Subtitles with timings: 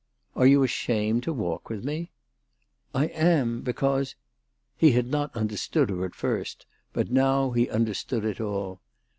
[0.35, 2.09] "Are you ashamed to walk with me
[2.95, 4.15] ?""I am, because
[4.75, 8.81] He had not understood her at first, but now he understood it all.